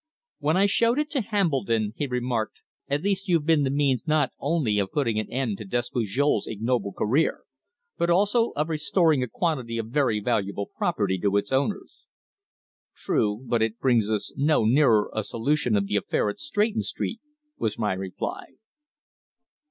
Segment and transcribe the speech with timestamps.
[0.39, 4.31] When I showed it to Hambledon, he remarked: "At least you've been the means not
[4.39, 7.43] only of putting an end to Despujol's ignoble career,
[7.99, 12.07] but also of restoring a quantity of very valuable property to its owners."
[12.95, 17.19] "True, but it brings us no nearer a solution of the affair at Stretton Street,"
[17.59, 18.53] was my reply.